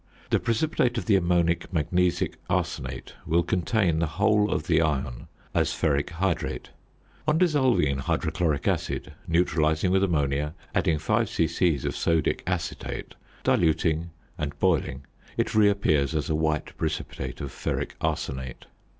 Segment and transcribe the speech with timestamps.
[0.31, 5.69] The precipitate of the ammonic magnesic arsenate will contain the whole of the iron as
[5.73, 6.71] ferric hydrate.
[7.27, 11.75] On dissolving in hydrochloric acid, neutralising with ammonia, adding 5 c.c.
[11.75, 14.09] of sodic acetate, diluting,
[14.39, 15.05] and boiling,
[15.37, 18.65] it reappears as a white precipitate of ferric arsenate.